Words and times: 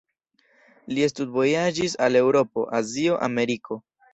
Li 0.95 1.03
studvojaĝis 1.11 1.99
al 2.07 2.17
Eŭropo, 2.23 2.67
Azio, 2.81 3.19
Ameriko. 3.29 3.83